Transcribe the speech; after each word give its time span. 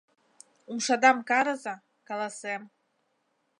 —Умшадам 0.71 1.17
карыза— 1.29 1.75
каласем! 2.07 2.61